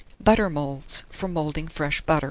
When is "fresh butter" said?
1.67-2.19